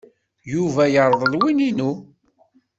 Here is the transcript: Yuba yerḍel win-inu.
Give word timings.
Yuba 0.53 0.83
yerḍel 0.93 1.33
win-inu. 1.41 1.91